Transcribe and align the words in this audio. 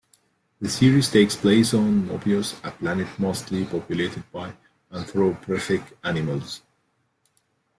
The 0.59 0.67
series 0.67 1.11
takes 1.11 1.35
place 1.35 1.75
on 1.75 2.07
Mobius, 2.07 2.57
a 2.67 2.71
planet 2.71 3.05
mostly 3.19 3.65
populated 3.65 4.23
by 4.31 4.51
anthropomorphic 4.91 5.83
animals. 6.03 6.63